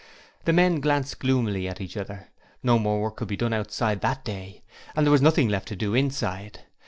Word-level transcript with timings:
The 0.45 0.51
men 0.53 0.79
glanced 0.79 1.19
gloomily 1.19 1.67
at 1.67 1.79
each 1.79 1.95
other. 1.95 2.29
No 2.63 2.79
more 2.79 2.99
work 2.99 3.17
could 3.17 3.27
be 3.27 3.37
done 3.37 3.53
outside 3.53 4.01
that 4.01 4.25
day, 4.25 4.63
and 4.95 5.05
there 5.05 5.11
was 5.11 5.21
nothing 5.21 5.47
left 5.47 5.67
to 5.67 5.75
do 5.75 5.93
inside. 5.93 6.61